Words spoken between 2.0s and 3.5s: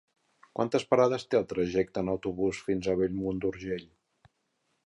en autobús fins a Bellmunt